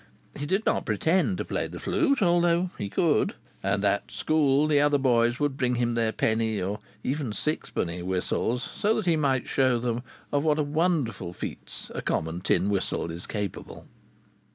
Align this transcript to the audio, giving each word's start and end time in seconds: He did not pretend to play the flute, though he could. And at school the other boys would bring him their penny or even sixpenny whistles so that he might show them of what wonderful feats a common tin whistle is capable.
He 0.35 0.47
did 0.47 0.65
not 0.65 0.87
pretend 0.87 1.37
to 1.37 1.45
play 1.45 1.67
the 1.67 1.77
flute, 1.79 2.21
though 2.21 2.71
he 2.79 2.89
could. 2.89 3.35
And 3.61 3.85
at 3.85 4.09
school 4.09 4.65
the 4.65 4.79
other 4.81 4.97
boys 4.97 5.39
would 5.39 5.57
bring 5.57 5.75
him 5.75 5.93
their 5.93 6.11
penny 6.11 6.59
or 6.59 6.79
even 7.03 7.31
sixpenny 7.33 8.01
whistles 8.01 8.63
so 8.63 8.95
that 8.95 9.05
he 9.05 9.15
might 9.15 9.47
show 9.47 9.77
them 9.77 10.01
of 10.31 10.43
what 10.43 10.57
wonderful 10.65 11.33
feats 11.33 11.91
a 11.93 12.01
common 12.01 12.41
tin 12.41 12.67
whistle 12.67 13.11
is 13.11 13.27
capable. 13.27 13.85